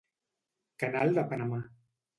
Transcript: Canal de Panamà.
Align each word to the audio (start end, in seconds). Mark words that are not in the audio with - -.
Canal 0.85 1.15
de 1.19 1.29
Panamà. 1.35 1.65